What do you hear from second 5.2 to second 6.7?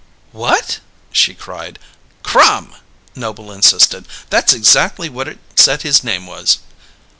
it said his name was!"